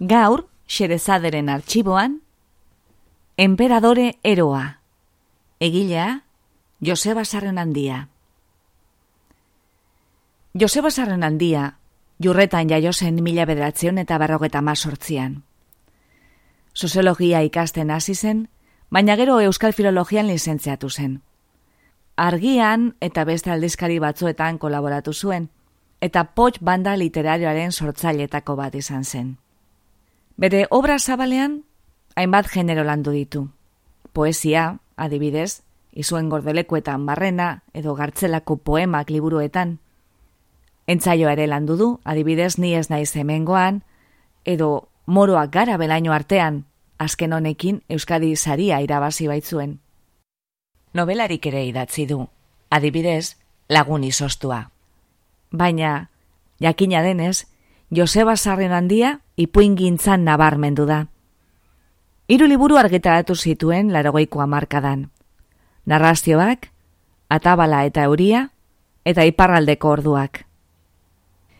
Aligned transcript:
Gaur, 0.00 0.48
Xerezaderen 0.66 1.50
arxiboan, 1.50 2.22
Emperadore 3.36 4.18
Eroa. 4.22 4.80
Egilea, 5.60 6.22
Joseba 6.80 7.26
Sarren 7.26 7.58
handia. 7.58 8.08
Joseba 10.58 10.90
Sarren 10.90 11.22
handia, 11.22 11.76
jurretan 12.18 12.70
jaio 12.70 12.94
zen 12.94 13.20
mila 13.22 13.44
bederatzen 13.44 13.98
eta 13.98 14.16
barrogeta 14.16 14.62
mazortzian. 14.62 15.42
Soziologia 16.72 17.42
ikasten 17.44 17.90
hasi 17.90 18.14
zen, 18.14 18.48
baina 18.88 19.18
gero 19.20 19.38
euskal 19.40 19.76
filologian 19.76 20.32
lizentziatu 20.32 20.88
zen. 20.88 21.20
Argian 22.16 22.94
eta 23.00 23.24
beste 23.28 23.52
aldizkari 23.52 23.98
batzuetan 23.98 24.56
kolaboratu 24.56 25.12
zuen, 25.12 25.50
eta 26.00 26.24
potx 26.24 26.64
banda 26.64 26.96
literarioaren 26.96 27.70
sortzailetako 27.70 28.56
bat 28.56 28.74
izan 28.74 29.04
zen. 29.04 29.36
Bere 30.40 30.64
obra 30.70 30.94
zabalean, 30.98 31.64
hainbat 32.16 32.46
genero 32.48 32.80
landu 32.80 33.12
ditu. 33.12 33.42
Poesia, 34.16 34.78
adibidez, 34.96 35.60
izuen 35.92 36.30
gordelekuetan 36.32 37.04
barrena 37.04 37.48
edo 37.76 37.92
gartzelako 37.98 38.56
poemak 38.56 39.10
liburuetan. 39.12 39.74
Entzaio 40.86 41.28
ere 41.28 41.44
landu 41.46 41.76
du, 41.76 41.90
adibidez 42.04 42.56
ni 42.58 42.72
ez 42.74 42.88
naiz 42.88 43.12
hemengoan, 43.16 43.82
edo 44.48 44.88
moroak 45.04 45.52
gara 45.52 45.76
belaino 45.76 46.16
artean, 46.16 46.64
azken 46.96 47.36
honekin 47.36 47.82
Euskadi 47.90 48.32
saria 48.36 48.80
irabazi 48.80 49.28
baitzuen. 49.28 49.76
Nobelarik 50.94 51.46
ere 51.52 51.66
idatzi 51.68 52.06
du, 52.08 52.24
adibidez, 52.70 53.36
lagun 53.68 54.08
izostua. 54.08 54.70
Baina, 55.52 56.08
jakina 56.64 57.04
denez, 57.04 57.44
Joseba 57.90 58.36
Sarren 58.36 58.70
handia 58.70 59.20
ipuin 59.34 59.74
gintzan 59.74 60.22
nabarmendu 60.22 60.84
da. 60.86 61.08
Hiru 62.30 62.46
liburu 62.46 62.78
argitaratu 62.78 63.34
zituen 63.34 63.90
larogeiko 63.90 64.40
amarkadan. 64.44 65.08
Narrazioak, 65.90 66.68
atabala 67.28 67.82
eta 67.88 68.04
euria, 68.06 68.44
eta 69.04 69.26
iparraldeko 69.26 69.90
orduak. 69.90 70.44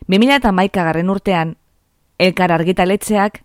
2000 0.06 0.64
eta 0.70 0.84
garren 0.84 1.10
urtean, 1.10 1.56
elkar 2.18 2.52
argitaletzeak, 2.52 3.42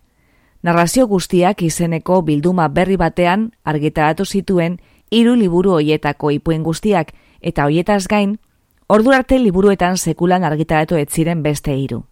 narrazio 0.62 1.08
guztiak 1.10 1.62
izeneko 1.62 2.22
bilduma 2.22 2.68
berri 2.68 2.96
batean 2.96 3.50
argitaratu 3.64 4.24
zituen 4.24 4.78
hiru 5.10 5.34
liburu 5.34 5.72
hoietako 5.72 6.30
ipuin 6.30 6.62
guztiak 6.62 7.14
eta 7.40 7.64
hoietaz 7.64 8.06
gain, 8.06 8.38
ordu 8.86 9.10
arte 9.10 9.38
liburuetan 9.42 9.96
sekulan 9.96 10.44
argitaratu 10.44 10.94
ez 10.94 11.10
ziren 11.10 11.42
beste 11.42 11.74
hiru. 11.74 12.06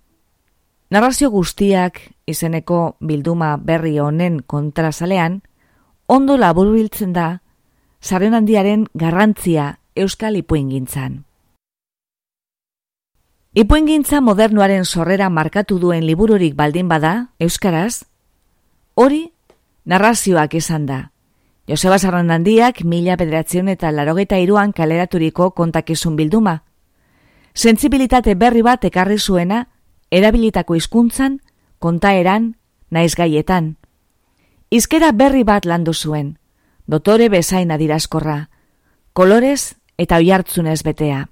Narrazio 0.95 1.27
guztiak 1.35 1.97
izeneko 2.31 2.97
bilduma 3.03 3.57
berri 3.59 3.97
honen 3.99 4.37
kontrazalean, 4.47 5.41
ondo 6.07 6.37
laburbiltzen 6.39 7.11
da, 7.17 7.41
zaren 7.99 8.37
handiaren 8.39 8.85
garrantzia 8.95 9.81
euskal 9.99 10.39
ipuingintzan. 10.39 11.25
Ipuingintza 13.59 14.21
modernuaren 14.21 14.85
sorrera 14.85 15.33
markatu 15.35 15.81
duen 15.83 16.07
libururik 16.07 16.55
baldin 16.55 16.87
bada, 16.87 17.35
euskaraz, 17.43 18.05
hori 18.95 19.33
narrazioak 19.85 20.55
izan 20.55 20.87
da. 20.87 21.01
Joseba 21.67 21.99
Zarrandandiak 21.99 22.85
mila 22.85 23.19
bederatzen 23.19 23.67
eta 23.73 23.91
larogeita 23.91 24.39
iruan 24.39 24.71
kaleraturiko 24.71 25.51
kontakizun 25.59 26.15
bilduma. 26.15 26.61
Sensibilitate 27.55 28.39
berri 28.39 28.63
bat 28.63 28.85
ekarri 28.85 29.19
zuena, 29.19 29.65
erabilitako 30.11 30.75
hizkuntzan, 30.75 31.41
kontaeran, 31.79 32.57
naiz 32.91 33.15
gaietan. 33.15 33.77
Izkera 34.71 35.13
berri 35.13 35.45
bat 35.45 35.67
landu 35.67 35.95
zuen, 35.95 36.39
dotore 36.87 37.29
bezain 37.29 37.71
adirazkorra, 37.71 38.49
kolorez 39.13 39.75
eta 39.99 40.17
oiartzunez 40.17 40.83
betea. 40.83 41.29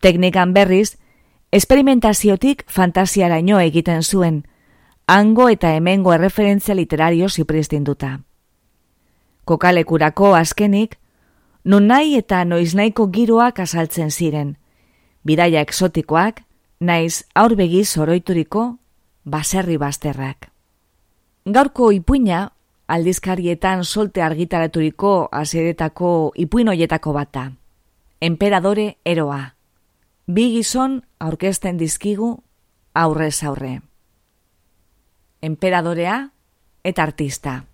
Teknikan 0.00 0.52
berriz, 0.52 0.96
esperimentaziotik 1.52 2.64
fantasiaraino 2.68 3.60
egiten 3.62 4.02
zuen, 4.02 4.42
hango 5.06 5.48
eta 5.48 5.74
hemengo 5.76 6.12
erreferentzia 6.12 6.74
literario 6.74 7.28
zipristinduta. 7.28 8.20
Kokalekurako 9.44 10.34
azkenik, 10.34 10.98
nun 11.64 11.86
nahi 11.88 12.16
eta 12.16 12.44
noiznaiko 12.44 13.06
giroak 13.12 13.60
azaltzen 13.60 14.10
ziren, 14.10 14.56
bidaia 15.24 15.60
eksotikoak, 15.60 16.42
naiz 16.84 17.24
aurbegi 17.34 17.84
zoroituriko 17.84 18.64
baserri 19.24 19.76
bazterrak. 19.80 20.50
Gaurko 21.44 21.90
ipuina, 21.92 22.52
aldizkarietan 22.88 23.84
solte 23.84 24.22
argitaraturiko 24.22 25.28
azeretako 25.32 26.32
ipuin 26.36 26.68
hoietako 26.68 27.12
bata. 27.16 27.50
Emperadore 28.20 28.96
eroa. 29.04 29.54
Bi 30.26 30.50
gizon 30.56 31.02
aurkezten 31.20 31.76
dizkigu 31.80 32.30
aurrez 32.94 33.42
aurre. 33.44 33.80
Emperadorea 35.42 36.30
eta 36.84 37.02
artista. 37.02 37.64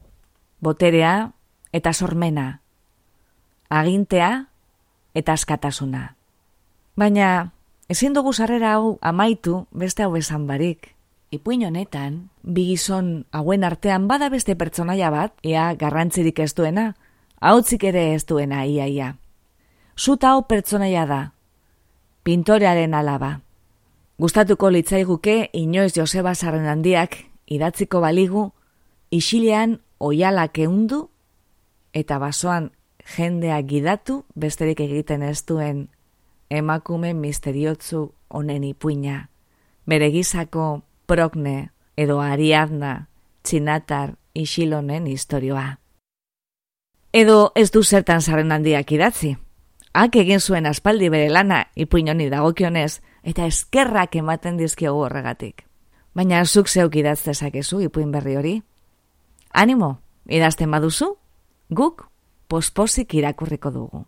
Boterea 0.60 1.32
eta 1.72 1.92
sormena. 1.92 2.60
Agintea 3.70 4.30
eta 5.14 5.32
askatasuna. 5.38 6.16
Baina, 6.98 7.52
Ezin 7.90 8.12
dugu 8.14 8.30
sarrera 8.32 8.76
hau 8.76 8.98
amaitu 9.02 9.64
beste 9.74 10.04
hau 10.04 10.14
esan 10.14 10.44
barik. 10.46 10.92
Ipuin 11.34 11.64
honetan, 11.66 12.28
bigizon 12.42 13.24
hauen 13.34 13.66
artean 13.66 14.06
bada 14.06 14.28
beste 14.30 14.54
pertsonaia 14.54 15.10
bat, 15.10 15.34
ea 15.42 15.74
garrantzirik 15.74 16.38
ez 16.38 16.54
duena, 16.54 16.94
hautzik 17.40 17.88
ere 17.90 18.14
ez 18.14 18.22
duena 18.26 18.62
ia 18.64 18.86
ia. 18.86 19.16
Zuta 19.98 20.30
hau 20.30 20.46
pertsonaia 20.46 21.02
da, 21.06 21.20
pintorearen 22.22 22.94
alaba. 22.94 23.40
Gustatuko 24.22 24.70
litzaiguke 24.70 25.50
inoiz 25.52 25.90
Joseba 25.98 26.36
Sarren 26.36 26.70
handiak 26.70 27.24
idatziko 27.50 27.98
baligu, 28.06 28.52
isilean 29.10 29.80
oialak 29.98 30.62
eundu 30.62 31.08
eta 31.92 32.22
basoan 32.22 32.70
jendea 33.16 33.58
gidatu 33.62 34.22
besterik 34.34 34.78
egiten 34.86 35.26
ez 35.26 35.40
duen 35.42 35.88
emakume 36.50 37.14
misteriotzu 37.14 38.14
honen 38.28 38.64
ipuina. 38.64 39.30
Bere 39.86 40.10
gizako 40.10 40.82
progne 41.06 41.70
edo 41.96 42.20
ariadna 42.20 43.08
txinatar 43.42 44.16
isilonen 44.34 45.06
historioa. 45.06 45.78
Edo 47.12 47.52
ez 47.54 47.70
du 47.72 47.82
zertan 47.82 48.22
zaren 48.22 48.52
handiak 48.52 48.92
idatzi. 48.92 49.36
Hak 49.92 50.16
egin 50.16 50.40
zuen 50.40 50.66
aspaldi 50.66 51.08
bere 51.10 51.30
lana 51.30 51.64
ipuin 51.74 52.12
honi 52.12 52.28
dagokionez 52.30 53.00
eta 53.26 53.46
eskerrak 53.46 54.14
ematen 54.16 54.56
dizkiogu 54.60 55.02
horregatik. 55.06 55.64
Baina 56.14 56.44
zuk 56.44 56.68
zeuk 56.68 56.94
idatz 56.96 57.24
dezakezu 57.24 57.80
ipuin 57.86 58.12
berri 58.12 58.36
hori? 58.36 58.54
Animo, 59.50 59.98
idazten 60.26 60.70
baduzu? 60.70 61.16
Guk 61.70 62.06
posposik 62.48 63.14
irakurriko 63.14 63.70
dugu. 63.70 64.04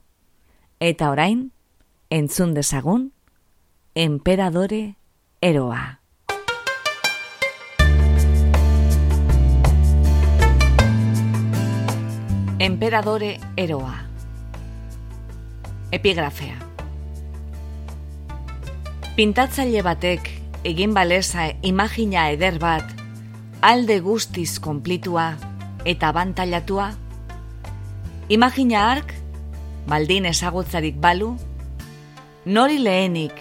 Eta 0.81 1.11
orain, 1.11 1.51
entzun 2.13 2.53
dezagun, 2.53 3.15
emperadore 3.95 4.97
eroa. 5.41 6.01
Emperadore 12.59 13.41
eroa. 13.57 13.95
Epigrafea. 15.91 16.59
Pintatzaile 19.17 19.81
batek 19.81 20.29
egin 20.69 20.93
baleza 20.93 21.47
imagina 21.63 22.27
eder 22.35 22.59
bat, 22.61 22.93
alde 23.63 23.97
guztiz 24.05 24.59
konplitua 24.61 25.31
eta 25.89 26.13
bantailatua? 26.13 26.91
Imagina 28.29 28.85
ark, 28.91 29.17
baldin 29.89 30.29
ezagutzarik 30.29 31.01
balu, 31.01 31.31
nori 32.45 32.79
lehenik 32.79 33.33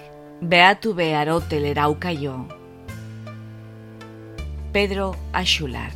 behatu 0.42 0.94
behar 0.94 1.30
hotelera 1.30 1.88
ukaio. 1.89 2.45
Pedro 4.71 5.15
Axular 5.33 5.92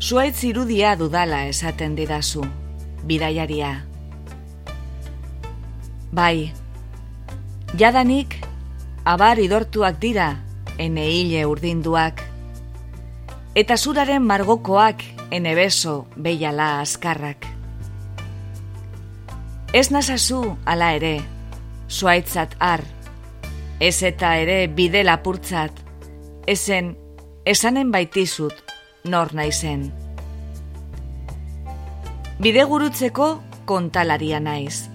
Zuaitz 0.00 0.44
irudia 0.44 0.94
dudala 0.94 1.46
esaten 1.48 1.96
didazu, 1.96 2.44
bidaiaria. 3.02 3.72
Bai, 6.12 6.52
jadanik, 7.74 8.38
abar 9.04 9.42
idortuak 9.42 9.98
dira, 9.98 10.28
ene 10.78 11.08
hile 11.10 11.42
urdinduak. 11.44 12.22
Eta 13.56 13.76
zuraren 13.76 14.22
margokoak, 14.22 15.02
ene 15.32 15.58
beso, 15.58 16.06
behiala 16.14 16.78
askarrak. 16.86 17.55
Ez 19.76 19.90
nazazu, 19.92 20.40
ala 20.64 20.88
ere, 20.96 21.18
zuaitzat 21.92 22.56
ar, 22.64 22.80
ez 23.80 23.98
eta 24.08 24.32
ere 24.40 24.58
bide 24.72 25.04
lapurtzat, 25.04 25.84
ezen, 26.48 26.94
esanen 27.44 27.92
baitizut, 27.92 28.56
nor 29.04 29.36
naizen. 29.36 29.90
Bide 32.40 32.64
gurutzeko 32.72 33.30
kontalaria 33.68 34.40
naiz 34.40 34.86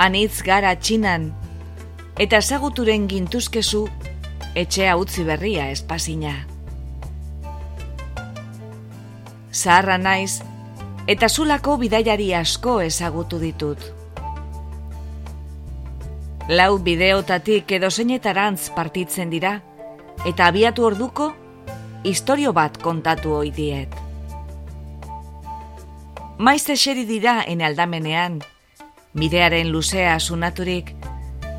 anitz 0.00 0.40
gara 0.40 0.70
txinan, 0.80 1.26
eta 2.24 2.38
ezaguturen 2.40 3.04
gintuzkezu 3.10 3.82
etxea 4.56 4.94
utzi 4.96 5.26
berria 5.28 5.66
espazina. 5.74 6.32
Zaharra 9.52 9.98
naiz, 10.00 10.40
eta 11.10 11.26
zulako 11.28 11.72
bidaiari 11.80 12.28
asko 12.38 12.76
ezagutu 12.86 13.40
ditut. 13.42 13.80
Lau 16.54 16.78
bideotatik 16.86 17.72
edo 17.74 17.90
zeinetarantz 17.90 18.68
partitzen 18.76 19.32
dira, 19.32 19.56
eta 20.26 20.46
abiatu 20.46 20.86
orduko, 20.86 21.32
historio 22.06 22.52
bat 22.54 22.78
kontatu 22.78 23.34
hoi 23.40 23.50
diet. 23.56 23.96
Maiz 26.38 26.62
eseri 26.70 27.04
dira 27.10 27.40
en 27.42 27.66
aldamenean, 27.66 28.38
bidearen 29.18 29.72
luzea 29.74 30.14
sunaturik, 30.20 30.94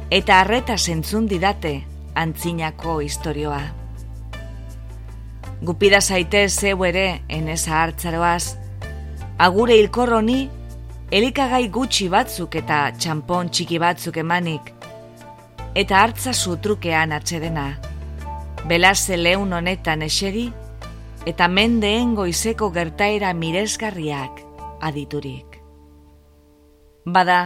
eta 0.09 0.39
arreta 0.39 0.77
zentzun 0.77 1.27
didate 1.27 1.75
antzinako 2.15 3.01
historioa. 3.03 3.61
Gupida 5.61 5.99
zaite 6.01 6.47
zeu 6.49 6.85
ere 6.87 7.21
enesa 7.27 7.83
hartzaroaz, 7.83 8.60
agure 9.41 9.73
hilkorroni, 9.73 10.49
elikagai 11.09 11.63
gutxi 11.73 12.05
batzuk 12.13 12.53
eta 12.59 12.91
txampon 12.93 13.47
txiki 13.49 13.79
batzuk 13.81 14.19
emanik, 14.21 14.67
eta 15.73 15.97
hartza 15.97 16.29
zutrukean 16.29 17.15
atxedena, 17.15 17.63
belaze 18.69 19.17
lehun 19.17 19.55
honetan 19.57 20.03
eseri, 20.05 20.43
eta 21.25 21.47
mendeen 21.49 22.11
goizeko 22.19 22.69
gertaera 22.75 23.31
miresgarriak 23.33 24.43
aditurik. 24.85 25.57
Bada, 27.05 27.39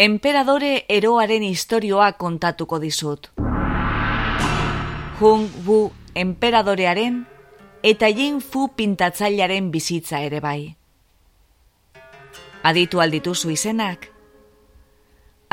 emperadore 0.00 0.86
eroaren 0.88 1.44
historioa 1.44 2.08
kontatuko 2.16 2.80
dizut. 2.80 3.28
Hung 5.20 5.44
Bu 5.68 5.78
emperadorearen 6.16 7.20
eta 7.84 8.08
Jin 8.08 8.40
Fu 8.40 8.70
pintatzailearen 8.80 9.70
bizitza 9.70 10.24
ere 10.24 10.40
bai. 10.40 10.76
Aditu 12.66 12.98
aldituzu 12.98 13.52
izenak? 13.54 14.08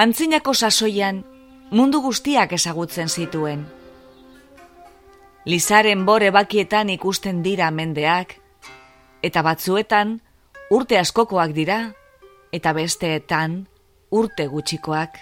Antzinako 0.02 0.54
sasoian 0.58 1.20
mundu 1.70 2.00
guztiak 2.02 2.56
ezagutzen 2.58 3.10
zituen. 3.10 3.68
Lizaren 5.46 6.08
bore 6.08 6.32
bakietan 6.34 6.90
ikusten 6.90 7.44
dira 7.46 7.68
mendeak, 7.70 8.34
eta 9.22 9.44
batzuetan 9.46 10.16
urte 10.74 10.98
askokoak 10.98 11.54
dira, 11.54 11.78
eta 12.50 12.74
besteetan 12.74 13.60
urte 14.10 14.48
gutxikoak. 14.50 15.22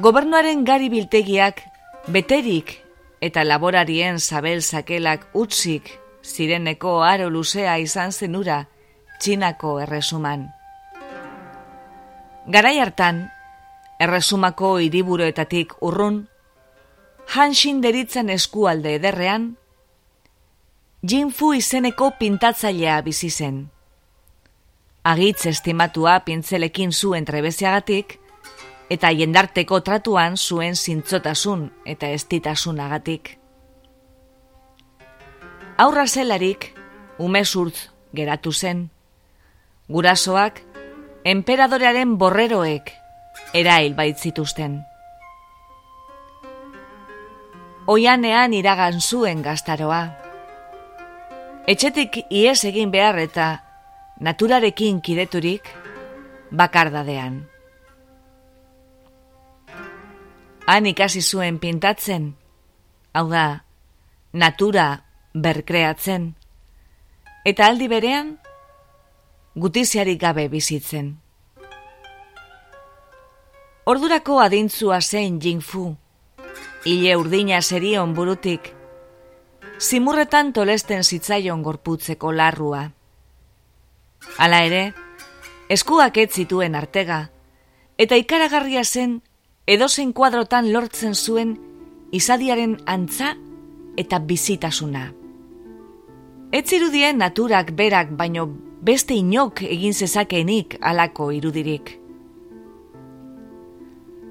Gobernuaren 0.00 0.64
gari 0.64 0.88
biltegiak 0.88 1.60
beterik 2.08 2.72
eta 3.20 3.44
laborarien 3.44 4.16
zabel 4.18 4.62
sakelak 4.62 5.28
utzik 5.34 5.92
zireneko 6.24 7.02
aro 7.04 7.28
luzea 7.28 7.76
izan 7.84 8.16
zenura 8.16 8.62
txinako 9.18 9.78
erresuman. 9.84 10.48
Garai 12.46 12.78
hartan, 12.80 13.24
erresumako 14.00 14.78
hiriburuetatik 14.78 15.74
urrun, 15.80 16.26
Hanshin 17.28 17.82
deritzen 17.84 18.30
eskualde 18.32 18.94
ederrean, 18.96 19.50
Jinfu 21.08 21.52
izeneko 21.54 22.14
pintatzailea 22.18 23.02
bizi 23.04 23.28
zen 23.30 23.66
agitz 25.08 25.46
estimatua 25.46 26.20
pintzelekin 26.20 26.92
zuen 26.92 27.24
trebeziagatik, 27.24 28.18
eta 28.90 29.10
jendarteko 29.12 29.80
tratuan 29.80 30.36
zuen 30.36 30.76
zintzotasun 30.76 31.68
eta 31.86 32.10
estitasunagatik. 32.16 33.38
Aurra 35.78 36.06
zelarik, 36.06 36.72
umezurtz 37.18 37.88
geratu 38.12 38.52
zen, 38.52 38.88
gurasoak, 39.88 40.60
emperadorearen 41.24 42.16
borreroek 42.20 42.92
erail 43.56 43.94
baitzituzten. 43.96 44.82
Oianean 47.88 48.52
iragan 48.52 49.00
zuen 49.00 49.40
gaztaroa. 49.42 50.02
Etxetik 51.68 52.18
ies 52.28 52.60
egin 52.68 52.92
behar 52.92 53.16
eta 53.22 53.46
naturarekin 54.20 55.00
kideturik 55.00 55.70
bakardadean. 56.50 57.46
Han 60.68 60.86
ikasi 60.86 61.22
zuen 61.24 61.56
pintatzen, 61.58 62.34
hau 63.16 63.24
da, 63.30 63.64
natura 64.32 64.88
berkreatzen, 65.32 66.34
eta 67.48 67.70
aldi 67.72 67.88
berean, 67.88 68.34
gutiziarik 69.58 70.20
gabe 70.20 70.48
bizitzen. 70.48 71.16
Ordurako 73.88 74.38
adintzua 74.40 75.00
zein 75.00 75.40
jingfu, 75.40 75.96
hile 76.84 77.16
urdina 77.16 77.60
serion 77.62 78.12
burutik, 78.14 78.74
zimurretan 79.80 80.52
tolesten 80.52 81.02
zitzaion 81.04 81.62
gorputzeko 81.62 82.32
larrua. 82.32 82.82
Hala 84.38 84.62
ere, 84.66 84.82
eskuak 85.72 86.20
ez 86.20 86.30
zituen 86.36 86.76
artega, 86.76 87.30
eta 87.98 88.18
ikaragarria 88.20 88.84
zen 88.84 89.22
edozein 89.66 90.12
kuadrotan 90.12 90.72
lortzen 90.72 91.14
zuen 91.14 91.56
izadiaren 92.12 92.78
antza 92.86 93.34
eta 93.96 94.20
bizitasuna. 94.20 95.08
Ez 96.52 96.64
zirudien 96.68 97.18
naturak 97.20 97.74
berak 97.76 98.14
baino 98.16 98.46
beste 98.82 99.14
inok 99.14 99.62
egin 99.62 99.94
zezakeenik 99.94 100.76
alako 100.80 101.30
irudirik. 101.34 101.96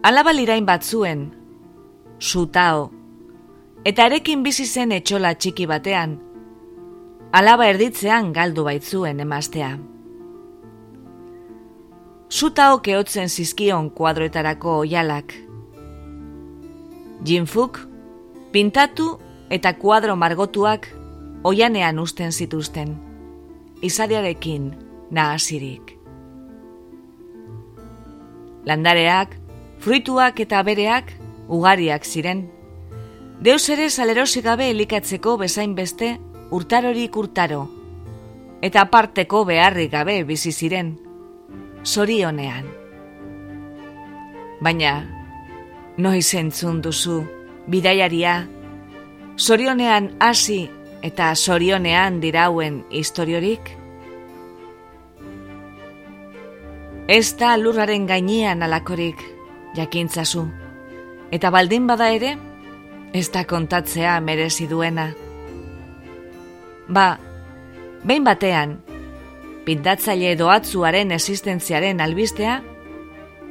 Alaba 0.03 0.31
lirain 0.31 0.65
bat 0.65 0.83
zuen, 0.83 1.27
sutao, 2.19 2.91
eta 3.83 4.05
erekin 4.07 4.43
bizi 4.43 4.65
zen 4.65 4.93
etxola 4.95 5.33
txiki 5.35 5.67
batean, 5.67 6.15
alaba 7.31 7.67
erditzean 7.67 8.31
galdu 8.33 8.63
baitzuen 8.63 9.19
emaztea. 9.19 9.75
Zuta 12.31 12.73
oke 12.75 12.95
hotzen 12.95 13.29
zizkion 13.29 13.89
kuadroetarako 13.89 14.77
oialak. 14.83 15.33
Jinfuk, 17.25 17.79
pintatu 18.51 19.17
eta 19.49 19.73
kuadro 19.79 20.15
margotuak 20.15 20.87
oianean 21.43 21.99
usten 21.99 22.31
zituzten, 22.31 23.06
izadiarekin 23.81 24.71
nahasirik. 25.11 25.93
Landareak, 28.67 29.35
fruituak 29.79 30.39
eta 30.43 30.63
bereak 30.63 31.13
ugariak 31.47 32.05
ziren, 32.05 32.47
Deus 33.41 33.69
ere 33.69 33.89
salerosi 33.89 34.41
gabe 34.41 34.71
elikatzeko 34.73 35.37
bezain 35.37 35.75
beste 35.77 36.15
urtarorik 36.51 37.15
urtaro, 37.21 37.67
eta 38.61 38.87
parteko 38.89 39.45
beharrik 39.45 39.91
gabe 39.93 40.23
bizi 40.25 40.51
ziren, 40.51 40.95
zorionean, 41.85 42.65
Baina, 44.57 45.05
noiz 46.01 46.33
entzun 46.33 46.79
duzu, 46.81 47.19
bidaiaria, 47.69 48.47
zorionean 49.37 50.15
hasi 50.19 50.63
eta 51.01 51.33
zorionean 51.35 52.19
dirauen 52.21 52.83
historiorik? 52.91 53.71
Ez 57.07 57.37
da 57.39 57.55
lurraren 57.57 58.07
gainean 58.07 58.63
alakorik, 58.63 59.21
jakintzazu. 59.77 60.43
Eta 61.31 61.51
baldin 61.51 61.87
bada 61.87 62.09
ere, 62.11 62.33
ez 63.13 63.29
da 63.31 63.45
kontatzea 63.47 64.19
merezi 64.19 64.67
duena. 64.67 65.07
Ba, 66.87 67.07
behin 68.03 68.27
batean, 68.27 68.77
pintatzaile 69.67 70.35
doatzuaren 70.39 71.11
existentziaren 71.15 72.03
albistea, 72.03 72.59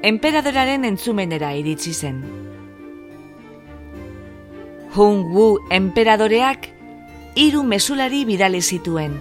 emperadoraren 0.05 0.85
entzumenera 0.85 1.53
iritsi 1.57 1.93
zen. 1.93 2.23
Hung 4.97 5.26
Wu 5.33 5.59
emperadoreak 5.73 6.75
hiru 7.37 7.62
mesulari 7.69 8.25
bidali 8.25 8.62
zituen, 8.62 9.19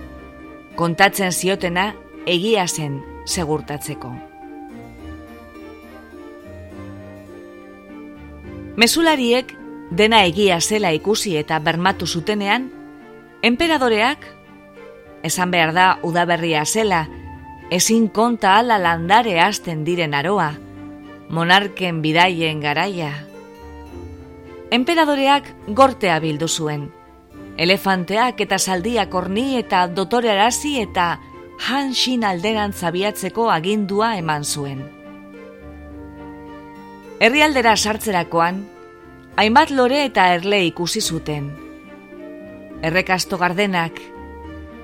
kontatzen 0.80 1.34
ziotena 1.36 1.90
egia 2.26 2.64
zen 2.68 3.02
segurtatzeko. 3.28 4.14
Mesulariek 8.80 9.52
dena 9.92 10.24
egia 10.24 10.62
zela 10.62 10.94
ikusi 10.96 11.36
eta 11.36 11.60
bermatu 11.60 12.08
zutenean, 12.08 12.72
emperadoreak, 13.44 14.24
esan 15.28 15.52
behar 15.52 15.76
da 15.76 15.92
udaberria 16.08 16.64
zela, 16.66 17.06
ezin 17.68 18.08
konta 18.08 18.56
ala 18.62 18.80
landare 18.80 19.42
hasten 19.44 19.84
diren 19.84 20.16
aroa, 20.16 20.54
monarken 21.28 22.00
bidaien 22.02 22.64
garaia. 22.64 23.12
Emperadoreak 24.72 25.52
gortea 25.68 26.22
bildu 26.24 26.48
zuen, 26.48 26.94
elefanteak 27.58 28.42
eta 28.44 28.60
saldiak 28.60 29.14
orni 29.16 29.56
eta 29.58 29.86
dotore 29.88 30.32
arazi 30.32 30.80
eta 30.82 31.16
Hanshin 31.56 32.26
alderan 32.28 32.74
zabiatzeko 32.74 33.50
agindua 33.50 34.18
eman 34.20 34.44
zuen. 34.44 34.82
Herrialdera 37.24 37.78
sartzerakoan, 37.78 38.66
hainbat 39.40 39.72
lore 39.72 40.02
eta 40.04 40.28
erle 40.36 40.66
ikusi 40.68 41.00
zuten. 41.00 41.48
Errekasto 42.84 43.40
gardenak, 43.40 44.02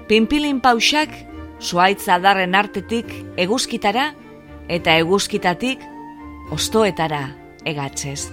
pinpilin 0.08 0.62
pausak, 0.64 1.12
zuaitza 1.60 2.18
darren 2.24 2.56
artetik 2.56 3.12
eguzkitara 3.38 4.14
eta 4.72 4.96
eguzkitatik 5.04 5.84
ostoetara 6.56 7.22
egatzez. 7.68 8.32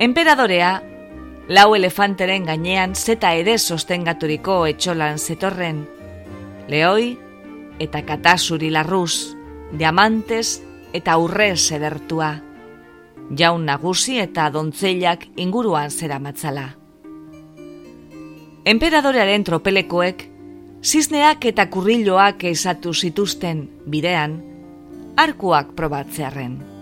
Emperadorea, 0.00 0.80
lau 1.48 1.74
elefanteren 1.74 2.46
gainean 2.48 2.94
zeta 2.94 3.32
ere 3.36 3.58
sostengaturiko 3.58 4.64
etxolan 4.66 5.18
zetorren, 5.18 5.84
Leoi 6.68 7.18
eta 7.78 8.00
katasuri 8.06 8.70
larruz, 8.72 9.34
diamantes 9.76 10.62
eta 10.94 11.16
urre 11.20 11.54
sedertua. 11.56 12.30
Jaun 13.36 13.64
nagusi 13.66 14.18
eta 14.20 14.48
dontzeilak 14.52 15.26
inguruan 15.36 15.90
zera 15.90 16.18
matzala. 16.18 16.70
Emperadorearen 18.64 19.44
tropelekoek, 19.44 20.28
zizneak 20.84 21.44
eta 21.44 21.66
kurriloak 21.72 22.44
esatu 22.48 22.94
zituzten 22.94 23.66
bidean, 23.88 24.38
arkuak 25.16 25.74
probatzearen. 25.76 26.73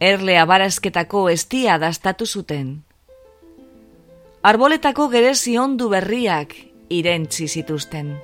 Erle 0.00 0.38
abarazketako 0.40 1.26
estia 1.28 1.74
dastatu 1.76 2.24
zuten. 2.24 2.68
Arboletako 4.40 5.10
gerezi 5.12 5.58
ondu 5.60 5.90
berriak 5.92 6.54
irentzi 6.88 7.48
zituzten. 7.48 8.14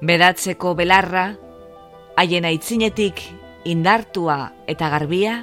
Beratzeko 0.00 0.72
belarra, 0.78 1.26
haien 2.16 2.48
aitzinetik 2.48 3.20
indartua 3.68 4.38
eta 4.66 4.88
garbia, 4.88 5.36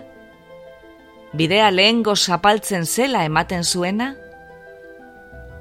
bidea 1.38 1.70
lehengo 1.70 2.18
zapaltzen 2.18 2.90
zela 2.90 3.22
ematen 3.30 3.64
zuena, 3.64 4.16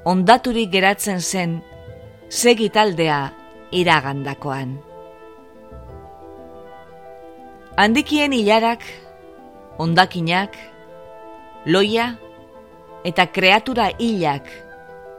ondaturik 0.08 0.72
geratzen 0.72 1.20
zen 1.20 1.60
segitaldea 2.30 3.26
iragandakoan. 3.76 4.78
Handikien 7.76 8.32
hilarak, 8.32 8.82
ondakinak, 9.78 10.56
loia 11.66 12.16
eta 13.04 13.26
kreatura 13.32 13.90
hilak 13.98 14.48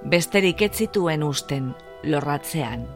besterik 0.03 0.61
ez 0.61 0.73
zituen 0.83 1.23
usten 1.23 1.71
lorratzean. 2.03 2.87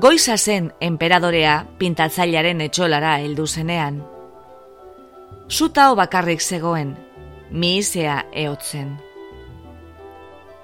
Goiza 0.00 0.36
zen 0.36 0.70
emperadorea 0.80 1.66
pintatzailaren 1.78 2.60
etxolara 2.64 3.18
heldu 3.20 3.46
zenean. 3.46 4.00
Zutao 5.50 5.96
bakarrik 5.98 6.40
zegoen, 6.40 6.94
miizea 7.50 8.22
eotzen. 8.32 8.94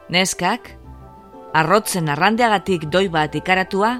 Neskak, 0.08 0.70
arrotzen 1.52 2.08
arrandeagatik 2.08 2.86
doi 2.92 3.08
bat 3.10 3.34
ikaratua, 3.34 3.96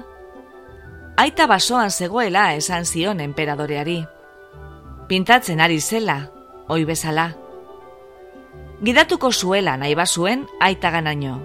aita 1.17 1.47
basoan 1.47 1.91
zegoela 1.91 2.53
esan 2.53 2.85
zion 2.85 3.19
emperadoreari. 3.19 4.05
Pintatzen 5.07 5.59
ari 5.61 5.81
zela, 5.81 6.21
oi 6.69 6.83
bezala 6.85 7.31
gidatuko 8.83 9.31
zuela 9.31 9.77
nahi 9.77 9.95
bazuen 9.95 10.45
aita 10.61 10.91
ganaino. 10.91 11.39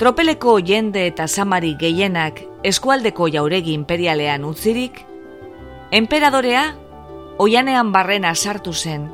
Tropeleko 0.00 0.58
jende 0.64 1.06
eta 1.06 1.28
samari 1.28 1.74
gehienak 1.78 2.40
eskualdeko 2.64 3.28
jauregi 3.28 3.74
imperialean 3.76 4.44
utzirik, 4.48 5.04
emperadorea 5.92 6.64
oianean 7.38 7.92
barrena 7.92 8.34
sartu 8.34 8.72
zen, 8.72 9.10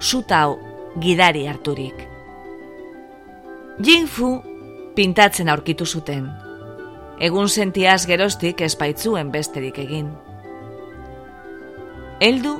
zutau 0.00 0.58
gidari 1.00 1.46
harturik. 1.46 1.96
Jingfu 3.80 4.42
pintatzen 4.94 5.48
aurkitu 5.48 5.86
zuten. 5.86 6.45
Egun 7.18 7.48
sentiaz 7.48 8.04
gerostik 8.06 8.60
espaitzuen 8.60 9.30
besterik 9.32 9.78
egin. 9.80 10.10
Eldu 12.20 12.58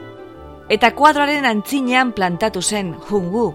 eta 0.73 0.91
kuadroaren 0.97 1.45
antzinean 1.45 2.13
plantatu 2.17 2.63
zen 2.63 2.95
jungu. 3.09 3.51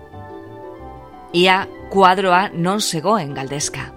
Ia 1.34 1.66
kuadroa 1.90 2.50
non 2.54 2.82
zegoen 2.82 3.34
galdezka. 3.34 3.90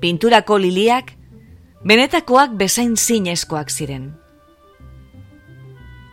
Pinturako 0.00 0.58
liliak, 0.58 1.12
benetakoak 1.84 2.54
bezain 2.58 2.96
zinezkoak 2.96 3.70
ziren. 3.70 4.12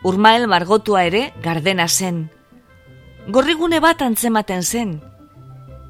Urmael 0.02 0.46
margotua 0.48 1.04
ere 1.04 1.32
gardena 1.42 1.86
zen. 1.88 2.30
Gorrigune 3.28 3.80
bat 3.80 4.02
antzematen 4.02 4.62
zen. 4.62 5.00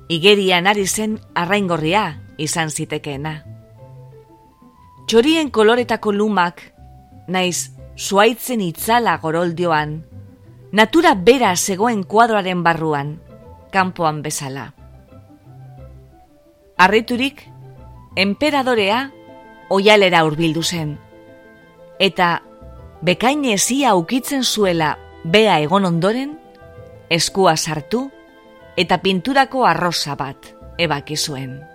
Igerian 0.09 0.67
ari 0.67 0.87
zen 0.87 1.21
arraingorria 1.35 2.21
izan 2.41 2.71
zitekeena. 2.71 3.35
Txorien 5.07 5.51
koloretako 5.51 6.13
lumak, 6.15 6.63
naiz 7.29 7.71
zuaitzen 7.99 8.61
itzala 8.65 9.17
goroldioan, 9.23 10.01
natura 10.73 11.15
bera 11.15 11.55
zegoen 11.57 12.05
kuadroaren 12.05 12.63
barruan, 12.63 13.17
kanpoan 13.73 14.23
bezala. 14.23 14.71
Arriturik, 16.81 17.43
emperadorea 18.17 19.01
oialera 19.71 20.25
hurbildu 20.25 20.63
zen, 20.63 20.95
eta 21.99 22.41
bekaine 23.03 23.55
ezia 23.59 23.95
ukitzen 23.99 24.45
zuela 24.45 24.97
bea 25.25 25.59
egon 25.61 25.85
ondoren, 25.85 26.39
eskua 27.11 27.57
sartu 27.57 28.07
eta 28.81 29.03
pinturako 29.03 29.67
arrosa 29.67 30.17
bat 30.17 30.55
ebaki 30.79 31.17
zuen. 31.17 31.70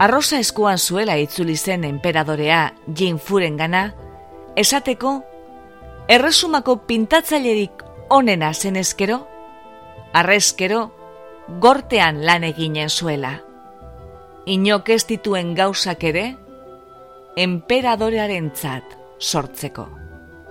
Arrosa 0.00 0.38
eskuan 0.40 0.78
zuela 0.78 1.18
itzuli 1.20 1.56
zen 1.56 1.84
emperadorea 1.84 2.72
Jin 2.96 3.18
Furen 3.18 3.58
gana, 3.60 3.82
esateko, 4.56 5.18
erresumako 6.08 6.78
pintatzailerik 6.88 7.84
onena 8.08 8.54
zen 8.54 8.80
eskero, 8.80 9.18
arrezkero, 10.14 10.80
gortean 11.60 12.24
lan 12.24 12.48
eginen 12.48 12.88
zuela. 12.88 13.34
Inok 14.46 14.88
ez 14.96 15.04
dituen 15.06 15.52
gauzak 15.54 16.08
ere, 16.08 16.24
emperadorearen 17.36 18.50
tzat 18.56 18.96
sortzeko. 19.20 19.86